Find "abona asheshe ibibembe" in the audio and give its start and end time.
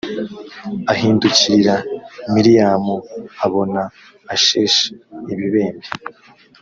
3.45-5.87